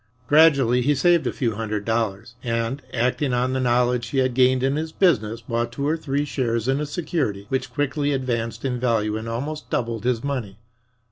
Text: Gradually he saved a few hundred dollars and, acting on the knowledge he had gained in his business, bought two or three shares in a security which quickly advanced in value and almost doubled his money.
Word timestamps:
Gradually 0.27 0.81
he 0.81 0.95
saved 0.95 1.27
a 1.27 1.31
few 1.31 1.51
hundred 1.53 1.85
dollars 1.85 2.33
and, 2.41 2.81
acting 2.91 3.35
on 3.35 3.53
the 3.53 3.59
knowledge 3.59 4.07
he 4.07 4.17
had 4.17 4.33
gained 4.33 4.63
in 4.63 4.75
his 4.75 4.91
business, 4.91 5.41
bought 5.41 5.71
two 5.71 5.87
or 5.87 5.95
three 5.95 6.25
shares 6.25 6.67
in 6.67 6.81
a 6.81 6.87
security 6.87 7.45
which 7.49 7.71
quickly 7.71 8.11
advanced 8.11 8.65
in 8.65 8.79
value 8.79 9.15
and 9.15 9.29
almost 9.29 9.69
doubled 9.69 10.03
his 10.03 10.23
money. 10.23 10.57